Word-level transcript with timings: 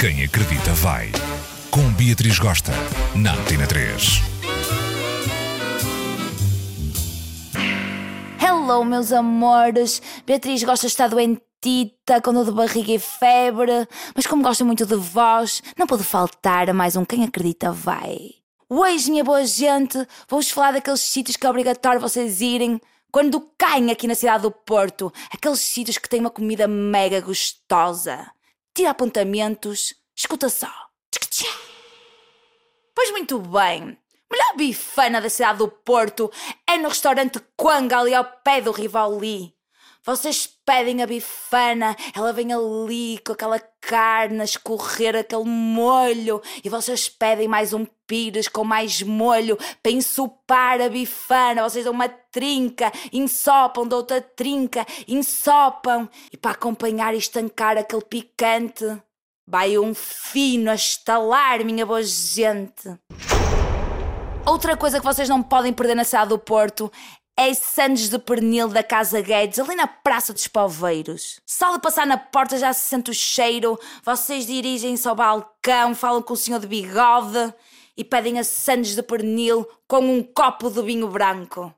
Quem 0.00 0.24
acredita 0.24 0.72
vai. 0.76 1.12
Com 1.70 1.92
Beatriz 1.92 2.38
Gosta, 2.38 2.72
na 3.14 3.34
Antena 3.34 3.66
3. 3.66 4.22
Hello, 8.42 8.82
meus 8.82 9.12
amores. 9.12 10.00
Beatriz 10.24 10.64
gosta 10.64 10.86
estar 10.86 11.08
doentita, 11.08 12.18
com 12.22 12.32
dor 12.32 12.46
de 12.46 12.50
barriga 12.50 12.92
e 12.92 12.98
febre, 12.98 13.86
mas 14.16 14.26
como 14.26 14.42
gosta 14.42 14.64
muito 14.64 14.86
de 14.86 14.96
vós, 14.96 15.62
não 15.76 15.86
pode 15.86 16.02
faltar 16.02 16.70
a 16.70 16.72
mais 16.72 16.96
um 16.96 17.04
Quem 17.04 17.22
Acredita 17.22 17.70
Vai. 17.70 18.16
Hoje, 18.70 19.10
minha 19.10 19.22
boa 19.22 19.44
gente, 19.44 19.98
vou-vos 20.26 20.50
falar 20.50 20.72
daqueles 20.72 21.02
sítios 21.02 21.36
que 21.36 21.44
é 21.46 21.50
obrigatório 21.50 22.00
vocês 22.00 22.40
irem 22.40 22.80
quando 23.12 23.46
caem 23.58 23.90
aqui 23.90 24.06
na 24.06 24.14
cidade 24.14 24.44
do 24.44 24.50
Porto. 24.50 25.12
Aqueles 25.30 25.60
sítios 25.60 25.98
que 25.98 26.08
têm 26.08 26.20
uma 26.20 26.30
comida 26.30 26.66
mega 26.66 27.20
gostosa. 27.20 28.26
Tira 28.72 28.90
apontamentos, 28.90 29.94
escuta 30.20 30.50
só. 30.50 30.68
Pois 32.94 33.10
muito 33.10 33.38
bem. 33.38 33.98
Melhor 34.30 34.56
bifana 34.56 35.20
da 35.20 35.30
cidade 35.30 35.58
do 35.58 35.68
Porto 35.68 36.30
é 36.68 36.76
no 36.76 36.88
restaurante 36.88 37.40
Quanga, 37.56 37.98
ali 37.98 38.14
ao 38.14 38.24
pé 38.24 38.60
do 38.60 38.70
Rivoli. 38.70 39.54
Vocês 40.04 40.46
pedem 40.64 41.02
a 41.02 41.06
bifana, 41.06 41.96
ela 42.14 42.32
vem 42.32 42.52
ali 42.52 43.18
com 43.24 43.32
aquela 43.32 43.58
carne 43.80 44.40
a 44.40 44.44
escorrer 44.44 45.16
aquele 45.16 45.44
molho 45.44 46.40
e 46.62 46.68
vocês 46.68 47.08
pedem 47.08 47.48
mais 47.48 47.72
um 47.72 47.86
pires 48.06 48.48
com 48.48 48.64
mais 48.64 49.02
molho 49.02 49.58
para 49.82 49.92
ensopar 49.92 50.80
a 50.80 50.88
bifana. 50.88 51.62
Vocês 51.62 51.84
dão 51.84 51.92
uma 51.92 52.08
trinca, 52.08 52.92
ensopam, 53.12 53.86
dão 53.86 53.98
outra 53.98 54.20
trinca, 54.20 54.86
ensopam 55.08 56.08
e 56.32 56.36
para 56.36 56.52
acompanhar 56.52 57.14
e 57.14 57.18
estancar 57.18 57.76
aquele 57.76 58.04
picante 58.04 59.02
vai 59.50 59.76
um 59.76 59.92
fino 59.92 60.70
a 60.70 60.76
estalar, 60.76 61.64
minha 61.64 61.84
boa 61.84 62.02
gente. 62.04 62.88
Outra 64.46 64.76
coisa 64.76 65.00
que 65.00 65.04
vocês 65.04 65.28
não 65.28 65.42
podem 65.42 65.72
perder 65.72 65.96
na 65.96 66.04
cidade 66.04 66.28
do 66.28 66.38
Porto 66.38 66.90
é 67.36 67.52
Sandes 67.52 68.08
de 68.08 68.18
Pernil 68.18 68.68
da 68.68 68.84
Casa 68.84 69.20
Guedes, 69.20 69.58
ali 69.58 69.74
na 69.74 69.88
Praça 69.88 70.32
dos 70.32 70.46
Poveiros. 70.46 71.40
Só 71.44 71.72
de 71.72 71.80
passar 71.80 72.06
na 72.06 72.16
porta 72.16 72.58
já 72.58 72.72
se 72.72 72.88
sente 72.88 73.10
o 73.10 73.14
cheiro, 73.14 73.78
vocês 74.04 74.46
dirigem-se 74.46 75.08
ao 75.08 75.16
balcão, 75.16 75.96
falam 75.96 76.22
com 76.22 76.34
o 76.34 76.36
senhor 76.36 76.60
de 76.60 76.68
bigode 76.68 77.52
e 77.96 78.04
pedem 78.04 78.38
a 78.38 78.44
Sandes 78.44 78.94
de 78.94 79.02
Pernil 79.02 79.66
com 79.88 79.98
um 79.98 80.22
copo 80.22 80.70
de 80.70 80.80
vinho 80.82 81.08
branco. 81.08 81.74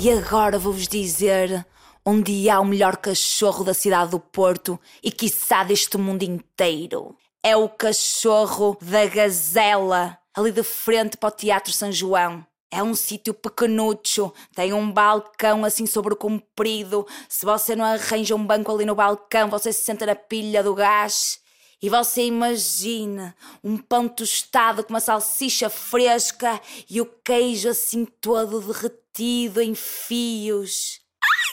E 0.00 0.10
agora 0.10 0.58
vou-vos 0.58 0.88
dizer 0.88 1.66
onde 2.04 2.50
há 2.50 2.60
o 2.60 2.64
melhor 2.64 2.96
cachorro 2.96 3.64
da 3.64 3.74
cidade 3.74 4.10
do 4.10 4.20
Porto 4.20 4.78
e 5.02 5.10
quiçá 5.10 5.62
deste 5.62 5.96
mundo 5.96 6.22
inteiro. 6.22 7.16
É 7.42 7.56
o 7.56 7.68
cachorro 7.68 8.76
da 8.80 9.06
Gazela, 9.06 10.18
ali 10.34 10.50
de 10.50 10.62
frente 10.62 11.16
para 11.16 11.28
o 11.28 11.32
Teatro 11.32 11.72
São 11.72 11.90
João. 11.90 12.44
É 12.70 12.82
um 12.82 12.94
sítio 12.94 13.34
pequenucho, 13.34 14.32
tem 14.54 14.72
um 14.72 14.90
balcão 14.90 15.64
assim 15.64 15.86
sobre 15.86 16.14
o 16.14 16.16
comprido. 16.16 17.06
Se 17.28 17.44
você 17.44 17.76
não 17.76 17.84
arranja 17.84 18.34
um 18.34 18.46
banco 18.46 18.72
ali 18.72 18.86
no 18.86 18.94
balcão, 18.94 19.50
você 19.50 19.72
se 19.72 19.82
senta 19.82 20.06
na 20.06 20.14
pilha 20.14 20.62
do 20.62 20.74
gás. 20.74 21.38
E 21.82 21.90
você 21.90 22.24
imagina 22.24 23.36
um 23.62 23.76
pão 23.76 24.08
tostado 24.08 24.84
com 24.84 24.90
uma 24.90 25.00
salsicha 25.00 25.68
fresca 25.68 26.60
e 26.88 27.00
o 27.00 27.06
queijo 27.06 27.68
assim 27.68 28.06
todo 28.06 28.60
derretido 28.60 29.60
em 29.60 29.74
fios. 29.74 31.01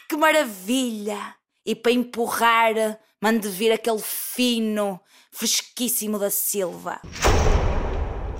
Que 0.09 0.17
maravilha! 0.17 1.35
E 1.63 1.75
para 1.75 1.91
empurrar, 1.91 2.99
mande 3.21 3.47
vir 3.47 3.71
aquele 3.71 4.02
fino, 4.02 4.99
fresquíssimo 5.31 6.17
da 6.17 6.31
Silva. 6.31 6.99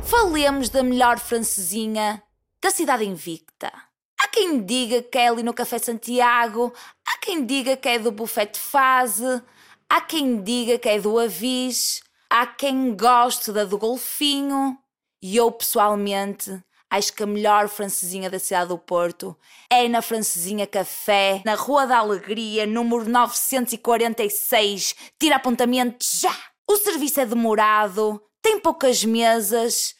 Falemos 0.04 0.70
da 0.70 0.82
melhor 0.82 1.20
francesinha 1.20 2.24
da 2.60 2.72
cidade 2.72 3.06
invicta. 3.06 3.72
Há 4.20 4.28
quem 4.30 4.66
diga 4.66 5.04
que 5.04 5.20
é 5.20 5.28
ali 5.28 5.44
no 5.44 5.54
Café 5.54 5.78
Santiago, 5.78 6.74
há 7.06 7.20
quem 7.20 7.46
diga 7.46 7.78
que 7.78 7.88
é 7.88 8.00
do 8.00 8.12
Buffet 8.12 8.54
Fase, 8.56 9.40
há 9.88 10.02
quem 10.02 10.42
diga 10.42 10.80
que 10.80 10.90
é 10.90 11.00
do 11.00 11.20
Avis, 11.20 12.02
há 12.28 12.48
quem 12.48 12.98
goste 12.98 13.52
da 13.52 13.64
do 13.64 13.78
Golfinho, 13.78 14.76
e 15.22 15.38
eu 15.38 15.52
pessoalmente 15.52 16.64
acho 16.90 17.14
que 17.14 17.24
a 17.24 17.28
melhor 17.28 17.68
francesinha 17.68 18.30
da 18.30 18.40
cidade 18.40 18.70
do 18.70 18.78
Porto 18.78 19.36
é 19.70 19.88
na 19.88 20.02
Francesinha 20.02 20.66
Café, 20.66 21.42
na 21.46 21.56
Rua 21.56 21.86
da 21.86 21.98
Alegria, 21.98 22.66
número 22.66 23.10
946. 23.10 24.96
Tira 25.20 25.36
apontamento 25.36 26.06
já! 26.06 26.36
O 26.68 26.78
serviço 26.78 27.20
é 27.20 27.26
demorado, 27.26 28.22
tem 28.42 28.60
poucas 28.60 29.04
mesas 29.04 30.00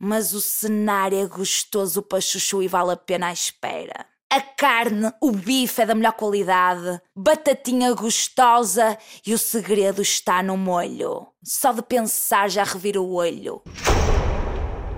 mas 0.00 0.32
o 0.32 0.40
cenário 0.40 1.18
é 1.18 1.26
gostoso 1.26 2.00
para 2.00 2.22
chuchu 2.22 2.62
e 2.62 2.68
vale 2.68 2.92
a 2.92 2.96
pena 2.96 3.26
a 3.26 3.32
espera. 3.32 4.06
A 4.32 4.40
carne, 4.40 5.12
o 5.20 5.30
bife 5.32 5.82
é 5.82 5.86
da 5.86 5.94
melhor 5.94 6.12
qualidade, 6.12 7.00
batatinha 7.14 7.92
gostosa 7.92 8.96
e 9.26 9.34
o 9.34 9.38
segredo 9.38 10.00
está 10.00 10.42
no 10.42 10.56
molho. 10.56 11.26
Só 11.44 11.72
de 11.72 11.82
pensar 11.82 12.48
já 12.48 12.64
revira 12.64 13.00
o 13.00 13.12
olho. 13.12 13.62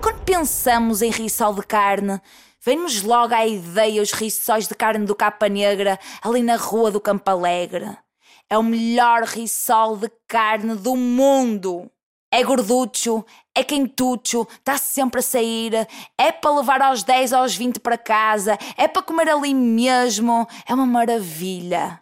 Quando 0.03 0.19
pensamos 0.25 1.01
em 1.01 1.09
rissol 1.09 1.53
de 1.53 1.61
carne, 1.61 2.19
vem-nos 2.61 3.01
logo 3.03 3.33
à 3.33 3.47
ideia 3.47 4.01
os 4.01 4.11
rissóis 4.11 4.67
de 4.67 4.75
carne 4.75 5.05
do 5.05 5.15
Capa 5.15 5.47
Negra 5.47 5.97
ali 6.21 6.43
na 6.43 6.57
rua 6.57 6.91
do 6.91 6.99
Campo 6.99 7.31
Alegre. 7.31 7.89
É 8.49 8.57
o 8.57 8.63
melhor 8.63 9.23
rissol 9.23 9.95
de 9.95 10.11
carne 10.27 10.75
do 10.75 10.97
mundo. 10.97 11.89
É 12.29 12.43
gorducho, 12.43 13.23
é 13.55 13.63
quentucho, 13.63 14.45
está 14.59 14.77
sempre 14.77 15.21
a 15.21 15.23
sair, 15.23 15.87
é 16.17 16.33
para 16.33 16.53
levar 16.53 16.81
aos 16.81 17.01
10, 17.01 17.31
aos 17.31 17.55
20 17.55 17.79
para 17.79 17.97
casa, 17.97 18.59
é 18.75 18.89
para 18.89 19.03
comer 19.03 19.29
ali 19.29 19.53
mesmo, 19.53 20.45
é 20.67 20.73
uma 20.73 20.85
maravilha. 20.85 21.97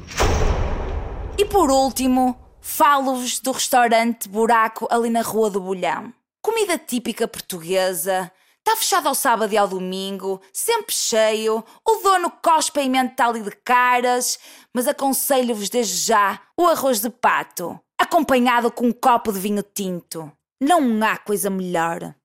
E 1.37 1.45
por 1.45 1.69
último, 1.69 2.35
falo-vos 2.59 3.39
do 3.39 3.51
restaurante 3.51 4.27
Buraco 4.27 4.87
ali 4.89 5.11
na 5.11 5.21
Rua 5.21 5.51
do 5.51 5.61
Bolhão. 5.61 6.11
Comida 6.41 6.77
típica 6.77 7.27
portuguesa, 7.27 8.31
Está 8.59 8.77
fechado 8.77 9.07
ao 9.07 9.15
sábado 9.15 9.51
e 9.51 9.57
ao 9.57 9.67
domingo, 9.67 10.39
sempre 10.53 10.93
cheio. 10.93 11.63
O 11.83 11.95
dono 12.03 12.31
cospe 12.43 12.79
em 12.79 12.89
mental 12.89 13.35
e 13.35 13.41
de 13.41 13.49
caras, 13.51 14.37
mas 14.71 14.87
aconselho-vos 14.87 15.67
desde 15.67 15.95
já 15.95 16.39
o 16.55 16.67
arroz 16.67 17.01
de 17.01 17.09
pato 17.09 17.79
acompanhado 18.01 18.71
com 18.71 18.87
um 18.87 18.91
copo 18.91 19.31
de 19.31 19.39
vinho 19.39 19.63
tinto. 19.63 20.31
Não 20.59 21.01
há 21.03 21.17
coisa 21.17 21.49
melhor. 21.49 22.15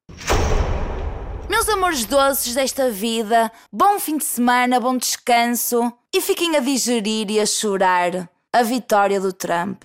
Meus 1.48 1.69
amores 1.69 2.04
doces 2.06 2.54
desta 2.54 2.91
vida, 2.91 3.53
bom 3.71 4.00
fim 4.00 4.16
de 4.16 4.25
semana, 4.25 4.81
bom 4.81 4.97
descanso 4.97 5.93
e 6.12 6.21
fiquem 6.21 6.56
a 6.56 6.60
digerir 6.60 7.31
e 7.31 7.38
a 7.38 7.47
chorar 7.47 8.28
a 8.53 8.62
vitória 8.62 9.21
do 9.21 9.33
Trump. 9.33 9.84